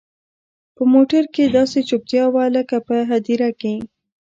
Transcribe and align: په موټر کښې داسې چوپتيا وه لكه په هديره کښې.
په 0.75 0.83
موټر 0.93 1.23
کښې 1.33 1.45
داسې 1.57 1.79
چوپتيا 1.89 2.23
وه 2.33 2.45
لكه 2.55 2.77
په 2.87 2.95
هديره 3.09 3.49
کښې. 3.59 3.75